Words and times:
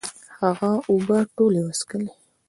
هغه 0.41 0.71
اوبه 0.89 1.17
ټولي 1.35 1.61
وڅکلي 1.63 2.09